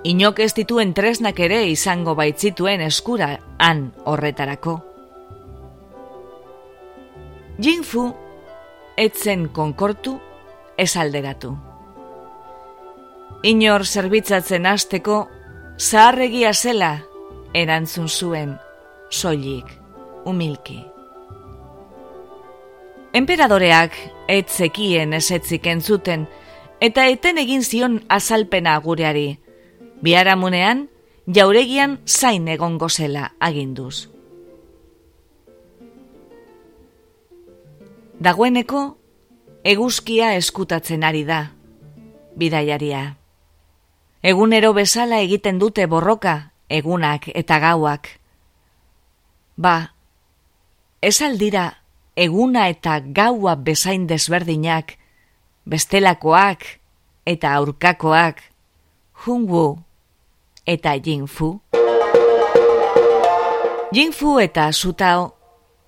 Inok 0.06 0.46
ez 0.46 0.54
dituen 0.54 0.94
tresnak 0.94 1.42
ere 1.42 1.64
izango 1.74 2.14
baitzituen 2.16 2.86
eskura 2.86 3.34
han 3.58 3.88
horretarako. 4.06 4.80
Jinfu 7.60 8.12
etzen 9.00 9.48
konkortu 9.56 10.18
ez 10.78 10.96
alderatu. 11.00 11.54
Inor 13.48 13.86
zerbitzatzen 13.88 14.68
hasteko 14.68 15.22
zaharregia 15.80 16.52
zela 16.54 16.92
erantzun 17.56 18.10
zuen 18.10 18.58
soilik, 19.10 19.66
umilki. 20.28 20.82
Enperadoreak 23.16 23.96
etzekien 24.30 25.16
esetzik 25.18 25.66
entzuten, 25.72 26.28
eta 26.84 27.08
eten 27.08 27.40
egin 27.42 27.64
zion 27.64 28.02
azalpena 28.08 28.78
gureari. 28.84 29.40
Biaramunean, 30.04 30.88
jauregian 31.26 31.98
zain 32.06 32.48
egongo 32.48 32.90
zela 32.90 33.32
aginduz. 33.40 34.10
Dagoeneko, 38.20 38.80
eguzkia 39.64 40.34
eskutatzen 40.36 41.06
ari 41.08 41.22
da, 41.24 41.54
bidaiaria. 42.36 43.16
Egunero 44.20 44.74
bezala 44.76 45.22
egiten 45.24 45.56
dute 45.62 45.86
borroka, 45.88 46.52
egunak 46.68 47.30
eta 47.32 47.62
gauak. 47.64 48.10
Ba, 49.56 49.96
ez 51.00 51.22
aldira 51.24 51.64
eguna 52.20 52.68
eta 52.68 53.00
gaua 53.00 53.56
bezain 53.56 54.04
desberdinak, 54.12 54.98
bestelakoak 55.64 56.68
eta 57.24 57.56
aurkakoak, 57.56 58.44
jungu 59.24 59.80
eta 60.68 61.00
jinfu. 61.00 61.54
Jinfu 63.96 64.40
eta 64.44 64.74
zutao, 64.74 65.39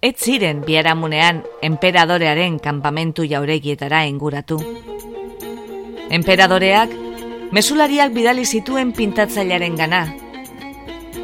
ez 0.02 0.16
ziren 0.18 0.64
biaramunean 0.66 1.44
emperadorearen 1.62 2.58
kanpamentu 2.60 3.24
jauregietara 3.24 4.06
inguratu. 4.10 4.58
Emperadoreak, 6.10 6.90
mesulariak 7.52 8.12
bidali 8.14 8.46
zituen 8.46 8.92
pintatzailaren 8.98 9.78
gana, 9.78 10.04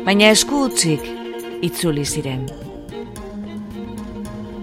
baina 0.05 0.31
esku 0.31 0.63
utzik 0.69 1.03
itzuli 1.61 2.05
ziren 2.05 2.47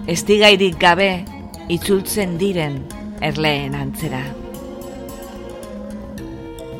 estigairik 0.07 0.77
gabe 0.79 1.25
itzultzen 1.73 2.37
diren 2.37 2.77
erleen 3.25 3.73
antzera. 3.77 4.21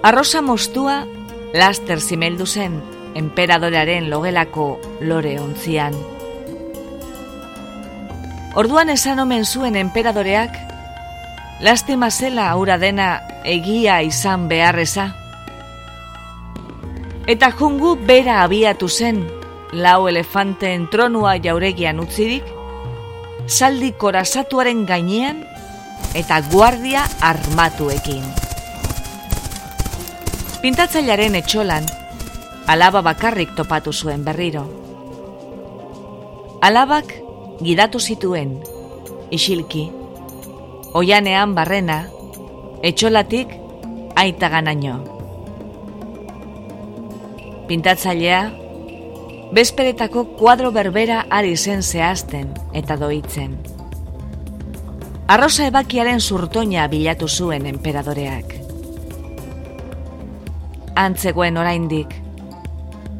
Arrosa 0.06 0.44
mostua 0.46 1.00
laster 1.58 2.02
zimeldu 2.02 2.46
zen 2.46 2.78
emperadorearen 3.18 4.12
logelako 4.12 4.76
lore 5.02 5.40
ontzian. 5.42 5.98
Orduan 8.56 8.88
esan 8.88 9.20
omen 9.20 9.44
zuen 9.44 9.76
emperadoreak, 9.76 10.54
lastima 11.60 12.08
zela 12.08 12.46
aura 12.54 12.78
dena 12.80 13.08
egia 13.44 13.98
izan 14.02 14.46
beharreza. 14.48 15.10
Eta 17.28 17.50
jungu 17.52 17.98
bera 18.08 18.38
abiatu 18.46 18.88
zen, 18.88 19.20
lau 19.76 20.08
elefanteen 20.08 20.86
tronua 20.88 21.34
jauregian 21.44 22.00
utzirik, 22.00 22.48
saldi 23.48 23.92
korasatuaren 23.92 24.86
gainean 24.88 25.44
eta 26.16 26.40
guardia 26.48 27.04
armatuekin. 27.20 28.24
Pintatzailaren 30.64 31.36
etxolan, 31.44 31.92
alaba 32.72 33.04
bakarrik 33.04 33.52
topatu 33.60 33.92
zuen 33.92 34.24
berriro. 34.24 34.64
Alabak 36.64 37.25
gidatu 37.62 38.00
zituen, 38.00 38.58
isilki, 39.32 39.88
oianean 40.94 41.56
barrena, 41.56 42.06
etxolatik 42.84 43.56
aita 44.16 44.50
ganaino. 44.50 45.00
Pintatzailea, 47.68 48.44
Bezperetako 49.56 50.24
kuadro 50.40 50.72
berbera 50.74 51.22
ari 51.30 51.54
zen 51.56 51.84
zehazten 51.84 52.50
eta 52.74 52.98
doitzen. 52.98 53.54
Arrosa 55.32 55.68
ebakiaren 55.70 56.20
zurtoina 56.20 56.88
bilatu 56.90 57.30
zuen 57.30 57.68
emperadoreak. 57.70 58.56
Antzegoen 60.96 61.62
oraindik, 61.62 62.12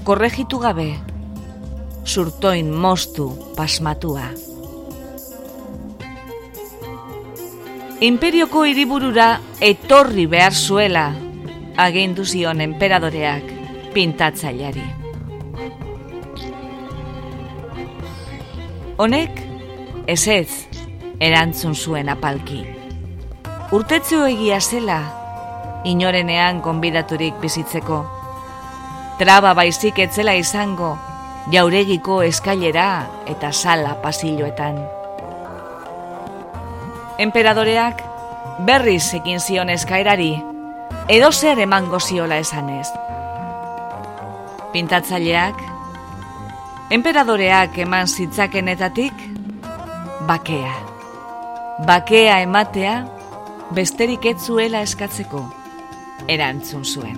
korregitu 0.04 0.60
gabe, 0.60 0.90
zurtoin 2.06 2.70
mostu 2.72 3.54
pasmatua. 3.56 4.30
Imperioko 8.06 8.66
hiriburura 8.68 9.40
etorri 9.64 10.26
behar 10.30 10.54
zuela, 10.54 11.08
agindu 11.78 12.26
zion 12.26 12.62
emperadoreak 12.62 13.50
pintatzaileari. 13.94 14.84
Honek, 18.98 19.42
ez 20.08 20.28
ez, 20.28 20.50
erantzun 21.20 21.76
zuen 21.76 22.12
apalki. 22.12 22.62
Urtetzu 23.76 24.22
egia 24.28 24.60
zela, 24.62 25.00
inorenean 25.86 26.62
konbidaturik 26.62 27.42
bizitzeko. 27.42 28.04
Traba 29.20 29.54
baizik 29.58 30.00
etzela 30.04 30.36
izango, 30.36 30.94
jauregiko 31.52 32.22
eskailera 32.26 33.06
eta 33.30 33.52
sala 33.52 33.96
pasilloetan. 34.02 34.82
Emperadoreak 37.20 38.02
berriz 38.66 39.14
ekin 39.14 39.40
zion 39.40 39.70
eskaerari, 39.70 40.34
edo 41.08 41.32
zer 41.32 41.60
emango 41.60 42.00
ziola 42.00 42.38
esanez. 42.44 42.88
Pintatzaileak, 44.74 45.62
Emperadoreak 46.92 47.80
eman 47.82 48.06
zitzakenetatik, 48.06 49.14
bakea. 50.30 50.74
Bakea 51.88 52.36
ematea, 52.44 53.00
besterik 53.74 54.28
ez 54.30 54.36
zuela 54.46 54.84
eskatzeko, 54.86 55.42
erantzun 56.30 56.86
zuen. 56.86 57.18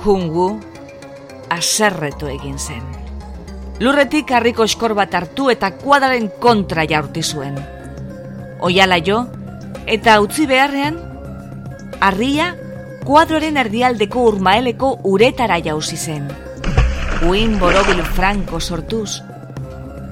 Jungu, 0.00 0.48
aserretu 1.54 2.28
egin 2.30 2.58
zen. 2.58 2.82
Lurretik 3.80 4.30
harriko 4.30 4.64
eskor 4.68 4.94
bat 4.94 5.14
hartu 5.14 5.48
eta 5.50 5.72
kuadaren 5.80 6.28
kontra 6.40 6.84
jaurti 6.86 7.22
zuen. 7.22 7.56
Oiala 8.62 9.00
jo, 9.04 9.24
eta 9.86 10.20
utzi 10.22 10.46
beharrean, 10.46 11.00
harria 12.00 12.52
kuadroren 13.04 13.58
erdialdeko 13.60 14.22
urmaeleko 14.30 14.98
uretara 15.10 15.58
jauzi 15.64 15.96
zen. 15.96 16.28
Uin 17.28 17.58
borobil 17.58 18.02
franko 18.16 18.60
sortuz, 18.60 19.20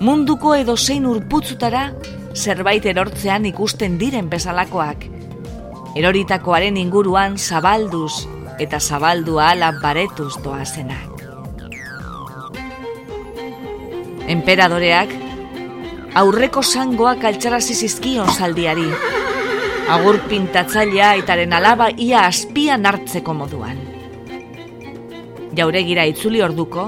munduko 0.00 0.56
edo 0.58 0.76
zein 0.76 1.06
urputzutara 1.06 1.86
zerbait 2.34 2.86
erortzean 2.86 3.46
ikusten 3.46 3.98
diren 4.00 4.28
bezalakoak. 4.32 5.06
Eroritakoaren 5.96 6.78
inguruan 6.80 7.38
zabalduz 7.38 8.26
eta 8.58 8.80
zabaldua 8.80 9.52
ala 9.52 9.72
baretuz 9.82 10.34
doazenak. 10.42 11.11
Emperadoreak 14.32 15.10
aurreko 16.16 16.62
sangoak 16.62 17.24
altxarazi 17.28 17.74
zizkion 17.74 18.30
zaldiari, 18.32 18.86
agur 19.92 20.22
pintatzailea 20.30 21.10
itaren 21.20 21.52
alaba 21.52 21.90
ia 22.06 22.22
azpian 22.28 22.88
hartzeko 22.88 23.34
moduan. 23.36 23.76
Jauregira 25.58 26.06
itzuli 26.08 26.40
orduko, 26.40 26.86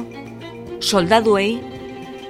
soldaduei 0.81 1.51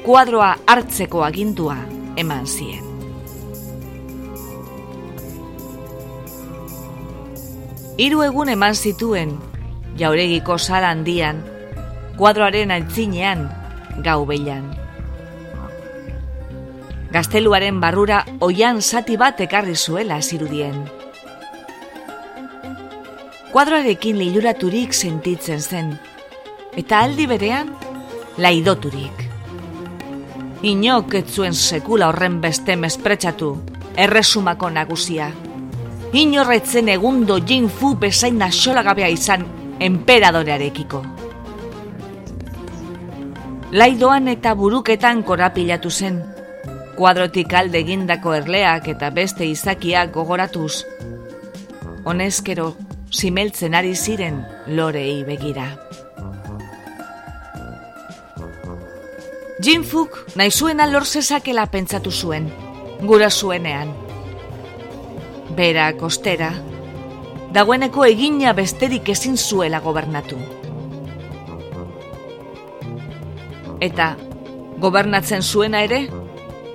kuadroa 0.02 0.50
hartzeko 0.66 1.22
agindua 1.22 1.78
eman 2.18 2.50
zien. 2.50 2.82
Hiru 8.02 8.24
egun 8.26 8.50
eman 8.50 8.74
zituen, 8.74 9.36
jauregiko 9.98 10.58
sala 10.58 10.90
handian, 10.90 11.44
kuadroaren 12.18 12.74
altzinean, 12.74 13.46
gau 14.02 14.24
behian 14.26 14.72
gazteluaren 17.14 17.76
barrura 17.78 18.24
oian 18.42 18.80
zati 18.82 19.14
bat 19.16 19.38
ekarri 19.44 19.76
zuela 19.76 20.16
zirudien. 20.20 20.80
Kuadroarekin 23.52 24.18
liluraturik 24.18 24.96
sentitzen 24.98 25.62
zen, 25.62 25.92
eta 26.74 27.04
aldi 27.06 27.28
berean, 27.30 27.70
laidoturik. 28.42 29.22
Inok 30.66 31.14
ez 31.20 31.28
zuen 31.30 31.54
sekula 31.54 32.10
horren 32.10 32.40
beste 32.42 32.74
mespretsatu, 32.74 33.52
erresumako 33.94 34.72
nagusia. 34.74 35.30
Inorretzen 36.12 36.90
egundo 36.90 37.38
jin 37.38 37.70
fu 37.70 37.94
bezain 37.94 38.42
nasolagabea 38.42 39.08
izan 39.08 39.46
emperadorearekiko. 39.78 41.04
laidoan 43.74 44.28
eta 44.30 44.52
buruketan 44.54 45.24
korapilatu 45.26 45.90
zen, 45.90 46.33
kuadrotik 46.96 47.52
alde 47.54 47.80
egindako 47.82 48.34
erleak 48.38 48.88
eta 48.92 49.10
beste 49.10 49.46
izakiak 49.46 50.12
gogoratuz. 50.14 50.84
Honezkero, 52.04 52.74
simeltzen 53.10 53.74
ari 53.74 53.94
ziren 53.94 54.42
lorei 54.66 55.22
begira. 55.24 55.68
Jinfuk 59.64 60.18
nahi 60.36 60.50
zuena 60.50 60.86
lor 60.90 61.06
zezakela 61.06 61.66
pentsatu 61.72 62.10
zuen, 62.10 62.50
gura 63.00 63.30
zuenean. 63.30 63.94
Bera, 65.56 65.92
kostera, 65.96 66.50
dagoeneko 67.54 68.04
egina 68.04 68.52
besterik 68.52 69.08
ezin 69.14 69.38
zuela 69.38 69.80
gobernatu. 69.80 70.36
Eta, 73.80 74.14
gobernatzen 74.82 75.42
zuena 75.42 75.84
ere, 75.86 76.02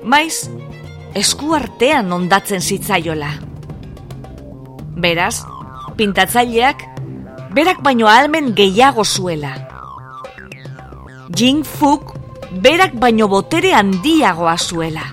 maiz, 0.04 0.50
esku 1.16 1.54
artean 1.56 2.12
ondatzen 2.14 2.62
zitzaiola. 2.62 3.32
Beraz, 5.00 5.44
pintatzaileak, 5.98 6.84
berak 7.56 7.82
baino 7.84 8.08
almen 8.08 8.54
gehiago 8.56 9.06
zuela. 9.06 9.54
Jing 11.36 11.64
Fuk, 11.66 12.14
berak 12.52 12.96
baino 13.00 13.28
botere 13.28 13.74
handiagoa 13.74 14.58
zuela. 14.58 15.06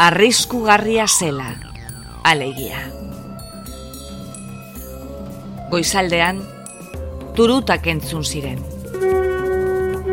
Arrisku 0.00 0.62
garria 0.64 1.06
zela, 1.06 1.52
alegia. 2.24 2.80
Goizaldean, 5.70 6.40
turutak 7.36 7.86
entzun 7.86 8.24
ziren. 8.24 8.79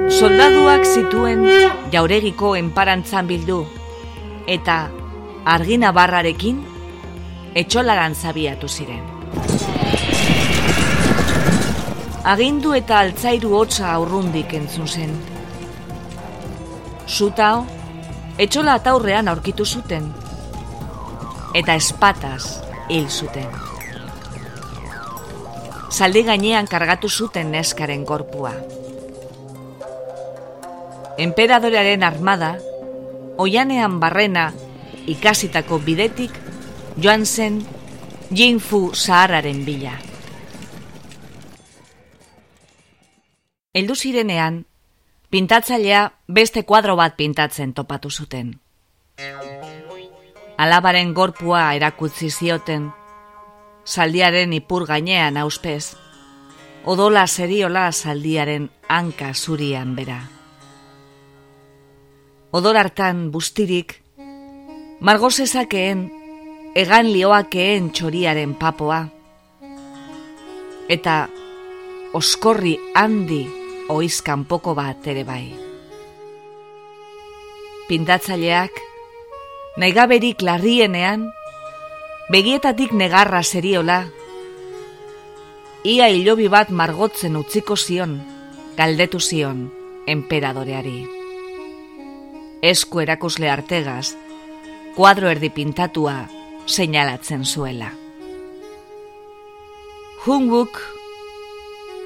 Soldaduak 0.08 0.86
zituen 0.88 1.42
jauregiko 1.92 2.54
enparantzan 2.56 3.28
bildu, 3.28 3.58
eta 4.48 4.78
argina 5.44 5.90
barrarekin 5.92 6.62
etxolaran 7.60 8.16
zabiatu 8.16 8.70
ziren. 8.72 9.04
Agindu 12.24 12.72
eta 12.80 13.02
altzairu 13.04 13.52
hotza 13.60 13.92
aurrundik 13.98 14.56
entzun 14.56 14.88
zen. 14.88 15.12
Zutao, 17.08 17.66
etxola 18.40 18.80
ataurrean 18.80 19.28
aurkitu 19.28 19.68
zuten, 19.68 20.08
eta 21.54 21.76
espataz 21.76 22.64
hil 22.88 23.12
zuten. 23.12 23.52
Zaldi 25.92 26.24
gainean 26.24 26.68
kargatu 26.68 27.10
zuten 27.12 27.52
neskaren 27.52 28.06
korpua. 28.06 28.56
Emperadorearen 31.18 32.04
armada, 32.04 32.60
oianean 33.42 33.96
barrena 34.00 34.52
ikasitako 35.10 35.80
bidetik 35.82 36.36
joan 37.02 37.26
zen 37.26 37.64
Jinfu 38.30 38.92
Zaharraren 38.94 39.64
bila. 39.66 39.96
Eldu 43.74 43.96
zirenean, 43.96 44.66
pintatzailea 45.30 46.04
beste 46.28 46.64
kuadro 46.70 46.96
bat 46.96 47.18
pintatzen 47.18 47.74
topatu 47.74 48.14
zuten. 48.14 48.54
Alabaren 50.58 51.14
gorpua 51.18 51.74
erakutzi 51.74 52.30
zioten, 52.30 52.92
saldiaren 53.86 54.54
ipur 54.54 54.86
gainean 54.86 55.38
auspez, 55.38 55.98
odola 56.86 57.26
seriola 57.28 57.92
saldiaren 57.92 58.70
hanka 58.88 59.34
zurian 59.34 59.96
bera 59.96 60.37
odor 62.52 62.78
hartan 62.78 63.28
bustirik, 63.32 63.98
margozezakeen, 65.04 66.08
egan 66.78 67.10
lioakeen 67.12 67.92
txoriaren 67.92 68.56
papoa, 68.60 69.02
eta 70.88 71.16
oskorri 72.16 72.78
handi 72.96 73.44
oizkan 73.92 74.46
poko 74.48 74.76
bat 74.78 75.08
ere 75.08 75.26
bai. 75.28 75.46
Pintatzaileak, 77.88 78.80
naigaberik 79.80 80.44
larrienean, 80.44 81.28
begietatik 82.32 82.92
negarra 82.92 83.44
seriola, 83.44 84.02
ia 85.88 86.10
hilobi 86.12 86.48
bat 86.52 86.72
margotzen 86.72 87.36
utziko 87.40 87.76
zion, 87.76 88.20
galdetu 88.80 89.24
zion, 89.24 89.70
emperadoreari 90.08 91.17
esku 92.62 93.00
erakusle 93.00 93.50
artegaz, 93.50 94.16
kuadro 94.96 95.30
erdi 95.30 95.50
pintatua 95.50 96.26
seinalatzen 96.66 97.46
zuela. 97.46 97.92
Hunguk 100.26 100.80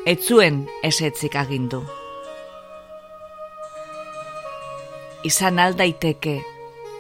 etzuen 0.05 0.67
esetzik 0.83 1.35
agindu. 1.35 1.81
Izan 5.23 5.59
aldaiteke 5.59 6.41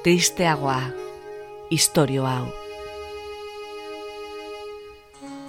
tristeagoa 0.03 0.81
historio 1.69 2.25
hau. 2.25 2.47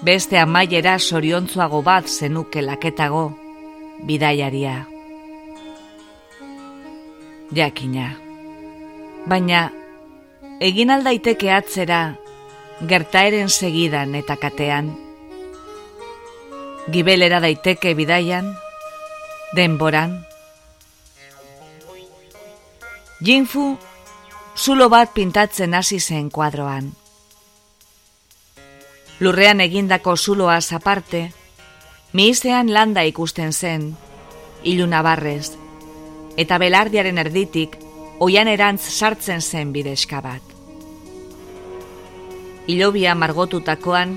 Beste 0.03 0.39
amaiera 0.41 0.99
soriontzuago 0.99 1.83
bat 1.87 2.09
zenuke 2.09 2.63
laketago 2.63 3.29
bidaiaria 4.07 4.92
jakina. 7.55 8.17
Baina, 9.29 9.71
egin 10.61 10.91
aldaiteke 10.91 11.53
atzera, 11.53 12.17
gertaeren 12.89 13.49
segidan 13.49 14.15
eta 14.19 14.37
katean. 14.37 14.91
Gibelera 16.93 17.39
daiteke 17.41 17.95
bidaian, 17.95 18.55
denboran. 19.55 20.19
Jinfu, 23.23 23.77
zulo 24.57 24.89
bat 24.91 25.13
pintatzen 25.15 25.75
hasi 25.79 26.01
zen 26.01 26.31
kuadroan. 26.31 26.91
Lurrean 29.21 29.61
egindako 29.61 30.17
zuloa 30.17 30.59
aparte, 30.59 31.31
miizean 32.13 32.73
landa 32.75 33.05
ikusten 33.05 33.53
zen, 33.53 33.97
iluna 34.65 35.03
barrez, 35.03 35.62
eta 36.37 36.59
belardiaren 36.59 37.19
erditik 37.19 37.77
oian 38.21 38.49
erantz 38.49 38.83
sartzen 38.89 39.41
zen 39.41 39.73
bideska 39.73 40.21
bat. 40.23 40.43
Ilobia 42.67 43.15
margotutakoan, 43.19 44.15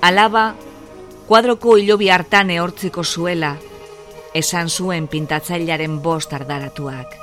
alaba 0.00 0.52
kuadroko 1.26 1.76
ilobi 1.76 2.10
hartan 2.10 2.50
ehortziko 2.54 3.04
zuela, 3.04 3.56
esan 4.34 4.70
zuen 4.70 5.08
pintatzailaren 5.08 5.98
bost 6.02 6.32
ardaratuak. 6.32 7.18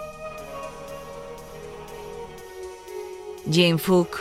Jane 3.50 3.80
Fook, 3.82 4.20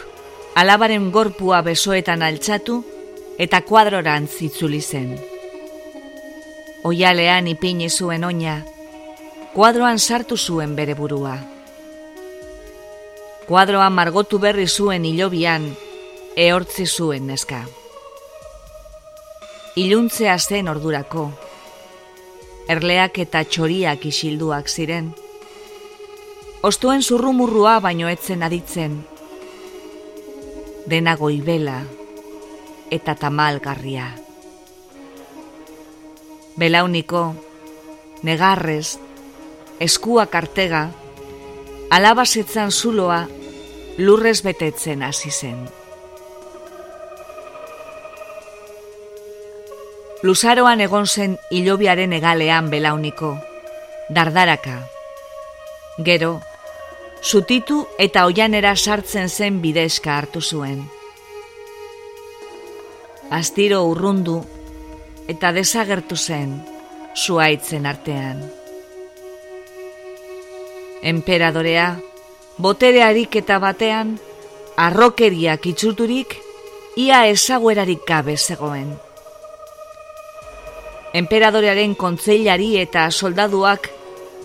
alabaren 0.55 1.11
gorpua 1.11 1.61
besoetan 1.63 2.23
altxatu 2.23 2.79
eta 3.39 3.61
kuadrorantz 3.63 4.41
itzuli 4.47 4.81
zen. 4.81 5.13
Oialean 6.89 7.51
ipini 7.51 7.91
zuen 7.91 8.25
oina, 8.25 8.63
kuadroan 9.59 9.99
sartu 9.99 10.37
zuen 10.37 10.77
bere 10.79 10.95
burua. 10.95 11.33
Kuadroa 13.49 13.89
margotu 13.91 14.39
berri 14.39 14.69
zuen 14.69 15.03
ilobian, 15.09 15.65
ehortzi 16.37 16.87
zuen 16.87 17.27
neska. 17.27 17.65
Iluntzea 19.83 20.37
zen 20.39 20.71
ordurako, 20.71 21.25
erleak 22.71 23.19
eta 23.25 23.43
txoriak 23.43 24.07
isilduak 24.13 24.71
ziren, 24.71 25.11
ostuen 26.63 27.03
zurrumurrua 27.03 27.81
baino 27.83 28.07
etzen 28.15 28.47
aditzen, 28.47 28.97
dena 30.87 31.17
goibela 31.17 31.81
eta 32.95 33.19
tamalgarria. 33.27 34.07
Belauniko, 36.63 37.27
negarrez, 38.23 39.08
eskua 39.81 40.27
kartega, 40.27 40.89
alabasetzan 41.91 42.73
zuloa 42.73 43.27
lurrez 43.99 44.43
betetzen 44.43 45.03
hasi 45.03 45.31
zen. 45.31 45.69
Luzaroan 50.23 50.81
egon 50.83 51.07
zen 51.07 51.39
ilobiaren 51.55 52.13
egalean 52.13 52.71
belauniko, 52.71 53.37
dardaraka. 54.11 54.81
Gero, 56.05 56.41
zutitu 57.23 57.85
eta 57.99 58.25
oianera 58.27 58.75
sartzen 58.77 59.29
zen 59.29 59.61
bidezka 59.63 60.17
hartu 60.19 60.43
zuen. 60.43 60.83
Astiro 63.31 63.85
urrundu 63.87 64.41
eta 65.29 65.53
desagertu 65.53 66.17
zen 66.17 66.55
zuaitzen 67.15 67.87
artean. 67.87 68.43
Emperadorea, 71.03 72.01
botere 72.59 73.05
ariketa 73.07 73.59
batean, 73.63 74.17
arrokeriak 74.77 75.67
itxuturik, 75.71 76.35
ia 76.99 77.27
ezaguerarik 77.31 78.03
gabe 78.07 78.37
zegoen. 78.37 78.97
Emperadorearen 81.15 81.95
kontzeilari 81.95 82.77
eta 82.83 83.09
soldaduak 83.11 83.89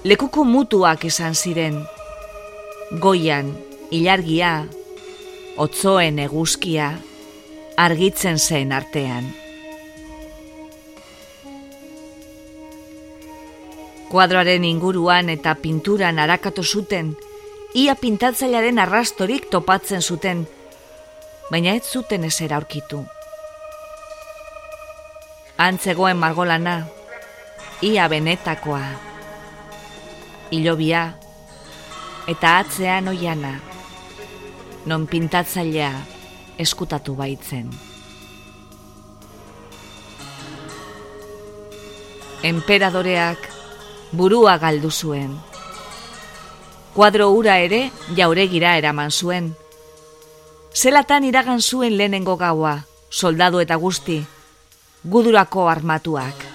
lekuko 0.05 0.45
mutuak 0.45 1.05
izan 1.09 1.33
ziren. 1.35 1.81
Goian, 3.01 3.49
ilargia, 3.91 4.67
otzoen 5.57 6.19
eguzkia, 6.21 6.93
argitzen 7.77 8.37
zen 8.37 8.71
artean. 8.71 9.42
Kuadroaren 14.13 14.61
inguruan 14.61 15.31
eta 15.33 15.55
pinturan 15.57 16.19
arakatu 16.21 16.61
zuten, 16.61 17.07
ia 17.73 17.95
pintatzailearen 17.97 18.77
arrastorik 18.77 19.47
topatzen 19.49 20.03
zuten, 20.05 20.43
baina 21.49 21.71
ez 21.73 21.87
zuten 21.89 22.27
ezer 22.27 22.53
aurkitu. 22.53 22.99
Antzegoen 25.57 26.19
margolana, 26.21 26.75
ia 27.81 28.05
benetakoa, 28.11 28.83
ilobia, 30.53 31.01
eta 32.29 32.51
atzean 32.59 33.09
oiana, 33.09 33.55
non 34.85 35.07
pintatzailea 35.09 35.89
eskutatu 36.61 37.17
baitzen. 37.17 37.73
Emperadoreak 42.43 43.52
burua 44.13 44.57
galdu 44.61 44.91
zuen. 44.91 45.33
Kuadro 46.93 47.31
ura 47.33 47.57
ere 47.59 47.89
jauregira 48.15 48.77
eraman 48.77 49.11
zuen. 49.11 49.55
Zelatan 50.73 51.25
iragan 51.25 51.61
zuen 51.61 51.97
lehenengo 51.97 52.37
gaua, 52.37 52.85
soldadu 53.09 53.59
eta 53.59 53.75
guzti, 53.81 54.21
gudurako 55.03 55.67
armatuak. 55.69 56.45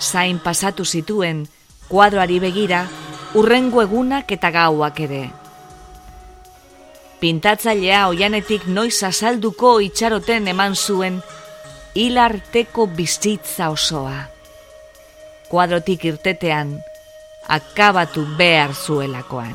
Zain 0.00 0.38
pasatu 0.42 0.84
zituen, 0.84 1.46
kuadroari 1.88 2.38
begira, 2.42 2.86
urrengo 3.34 3.82
egunak 3.82 4.30
eta 4.32 4.50
gauak 4.50 5.00
ere. 5.06 5.24
Pintatzailea 7.22 8.06
oianetik 8.10 8.66
noiz 8.66 9.02
azalduko 9.06 9.78
itxaroten 9.80 10.50
eman 10.52 10.74
zuen 10.76 11.22
hilarteko 11.94 12.86
bizitza 12.86 13.70
osoa. 13.70 14.35
Kuadrotik 15.46 16.04
irtetean, 16.04 16.72
akabatu 17.46 18.24
behar 18.38 18.74
zuelakoan. 18.74 19.54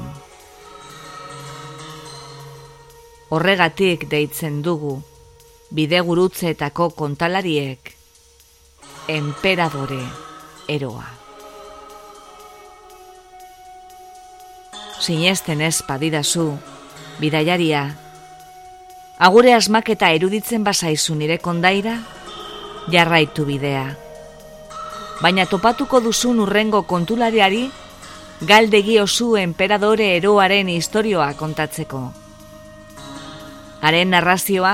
Horregatik 3.32 4.06
deitzen 4.12 4.62
dugu, 4.64 5.02
bidegurutzeetako 5.76 6.90
kontalariek, 6.96 7.92
emperadore 9.08 10.04
eroa. 10.68 11.08
Sinesten 15.02 15.62
ez 15.66 15.82
padidazu, 15.88 16.54
bidaiaria, 17.20 17.84
agure 19.20 19.56
asmaketa 19.56 20.12
eruditzen 20.16 20.64
bazaizu 20.64 21.16
nire 21.20 21.40
kondaira, 21.42 21.98
jarraitu 22.94 23.46
bidea. 23.50 24.01
Baina 25.22 25.46
topatuko 25.46 26.00
duzun 26.02 26.40
urrengo 26.42 26.82
kontulariari, 26.90 27.68
galdegi 28.42 28.98
osu 29.00 29.36
emperadore 29.38 30.16
eroaren 30.16 30.70
historioa 30.74 31.36
kontatzeko. 31.38 32.02
Haren 33.86 34.10
narrazioa, 34.16 34.74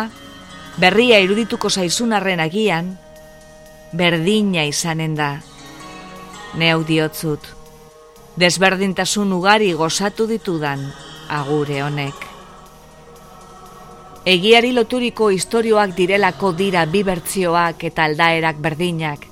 berria 0.79 1.19
irudituko 1.19 1.69
zaizun 1.69 2.15
arren 2.15 2.39
agian, 2.39 2.95
berdina 3.91 4.63
izanen 4.63 5.19
da. 5.19 5.29
Neu 6.55 6.79
diotzut, 6.87 7.43
desberdintasun 8.39 9.35
ugari 9.35 9.73
gozatu 9.75 10.31
ditudan 10.31 10.87
agure 11.27 11.83
honek. 11.83 12.27
Egiari 14.27 14.73
loturiko 14.75 15.29
istorioak 15.31 15.95
direlako 15.95 16.51
dira 16.55 16.85
bi 16.85 17.03
bertzioak 17.03 17.83
eta 17.87 18.07
aldaerak 18.07 18.59
berdinak, 18.63 19.27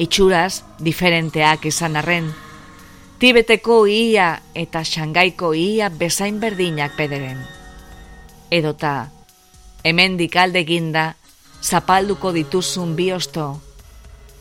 itxuraz 0.00 0.62
diferenteak 0.80 1.66
izan 1.68 2.00
arren, 2.00 2.30
Tibeteko 3.20 3.82
ia 3.84 4.40
eta 4.56 4.80
Xangaiko 4.80 5.50
ia 5.52 5.90
bezain 5.92 6.38
berdinak 6.40 6.94
pederen. 6.96 7.42
Edota, 8.48 9.10
hemen 9.84 10.16
dikalde 10.16 10.62
ginda, 10.64 11.04
zapalduko 11.60 12.32
dituzun 12.32 12.96
biosto, 12.96 13.60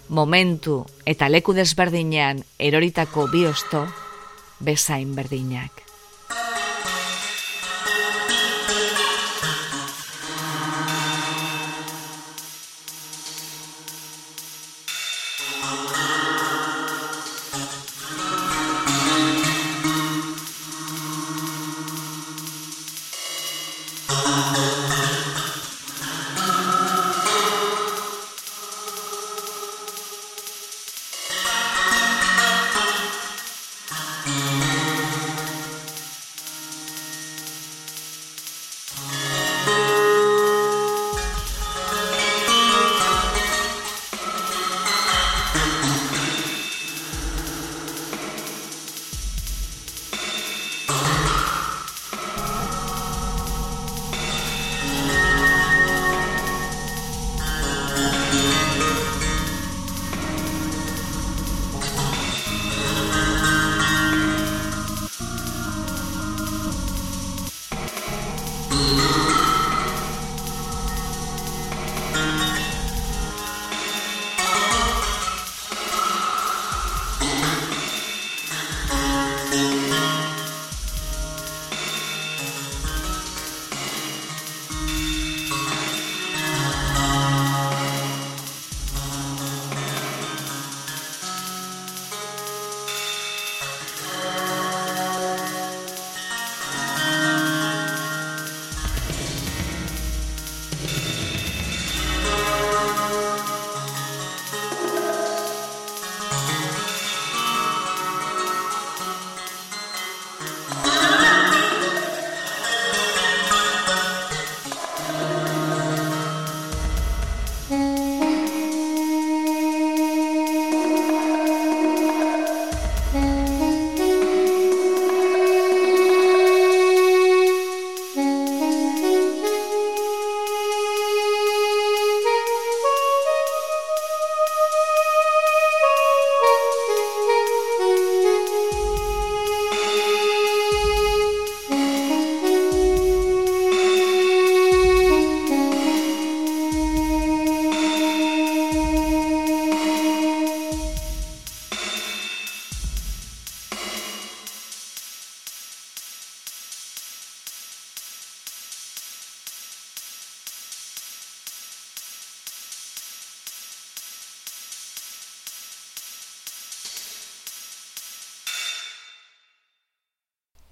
momentu 0.08 0.86
eta 1.04 1.28
leku 1.28 1.52
desberdinean 1.52 2.40
eroritako 2.56 3.28
biosto, 3.28 3.84
bezain 4.64 5.12
berdinak. 5.12 5.89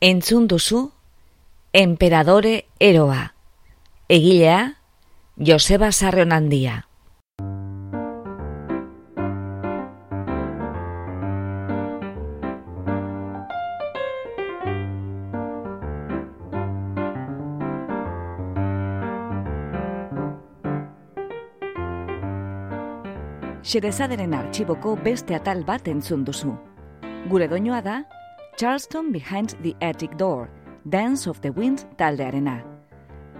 Entzun 0.07 0.47
duzu, 0.47 0.93
Emperadore 1.73 2.67
Eroa. 2.79 3.33
Egilea, 4.07 4.77
Joseba 5.35 5.89
Sarreon 5.91 6.31
handia. 6.31 6.77
Xerezaderen 23.61 24.31
artxiboko 24.33 24.95
beste 25.03 25.35
atal 25.35 25.65
bat 25.67 25.91
entzun 25.91 26.23
duzu. 26.23 26.55
Gure 27.27 27.51
doinoa 27.51 27.81
da, 27.83 28.05
Charleston 28.57 29.11
Behind 29.11 29.49
the 29.61 29.75
Attic 29.81 30.17
Door, 30.17 30.49
Dance 30.83 31.29
of 31.29 31.39
the 31.41 31.51
Wind 31.51 31.85
taldearena. 31.95 32.65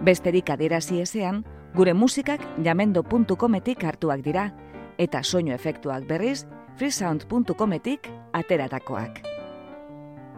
Besterik 0.06 0.46
adierazi 0.54 1.00
ezean, 1.02 1.40
gure 1.74 1.90
musikak 1.92 2.38
jamendo.cometik 2.62 3.82
hartuak 3.82 4.22
dira, 4.22 4.52
eta 4.96 5.24
soinu 5.24 5.50
efektuak 5.56 6.06
berriz, 6.06 6.46
freesound.cometik 6.78 8.06
ateratakoak. 8.32 9.18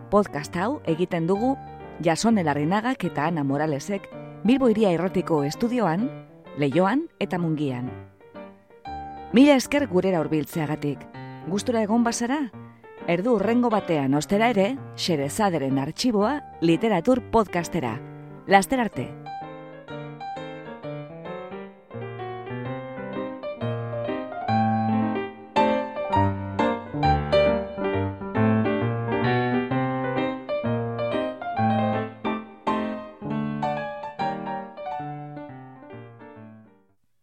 Podcast 0.09 0.57
hau 0.57 0.81
egiten 0.89 1.29
dugu 1.29 1.59
Jasone 2.01 2.41
Larrinagak 2.43 3.05
eta 3.05 3.27
Ana 3.29 3.45
Moralesek 3.45 4.09
Bilbo 4.45 4.71
Iria 4.73 4.95
Errotiko 4.97 5.43
estudioan, 5.45 6.09
Leioan 6.57 7.05
eta 7.21 7.37
Mungian. 7.37 7.93
Mila 9.37 9.61
esker 9.61 9.87
gurera 9.93 10.25
hurbiltzeagatik. 10.25 11.05
Gustura 11.53 11.85
egon 11.85 12.03
bazara? 12.03 12.47
Erdu 13.11 13.33
urrengo 13.35 13.73
batean 13.75 14.15
ostera 14.15 14.53
ere, 14.53 14.67
Xerezaderen 14.95 15.81
arxiboa 15.83 16.37
literatur 16.63 17.25
podcastera. 17.33 17.97
Laster 18.47 18.79
arte! 18.87 19.20